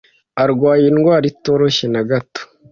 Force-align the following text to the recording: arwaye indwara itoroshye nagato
arwaye 0.43 0.85
indwara 0.91 1.25
itoroshye 1.31 1.85
nagato 1.93 2.41